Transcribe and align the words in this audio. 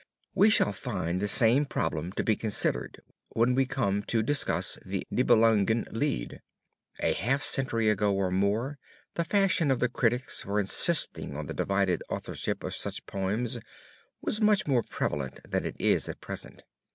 We 0.33 0.49
shall 0.49 0.73
find 0.73 1.19
the 1.21 1.27
same 1.27 1.67
problem 1.67 2.11
to 2.13 2.23
be 2.23 2.35
considered 2.35 3.01
when 3.33 3.53
we 3.53 3.67
come 3.67 4.01
to 4.07 4.23
discuss 4.23 4.79
the 4.83 5.05
Nibelungen 5.11 5.85
Lied. 5.91 6.41
A 7.01 7.13
half 7.13 7.41
a 7.41 7.43
century 7.43 7.87
ago 7.87 8.11
or 8.11 8.31
more 8.31 8.79
the 9.13 9.23
fashion 9.23 9.69
of 9.69 9.79
the 9.79 9.89
critics 9.89 10.41
for 10.41 10.59
insisting 10.59 11.37
on 11.37 11.45
the 11.45 11.53
divided 11.53 12.01
authorship 12.09 12.63
of 12.63 12.73
such 12.73 13.05
poems 13.05 13.59
was 14.23 14.41
much 14.41 14.65
more 14.65 14.81
prevalent 14.81 15.39
than 15.47 15.67
it 15.67 15.75
is 15.79 16.09
at 16.09 16.19
present. 16.19 16.63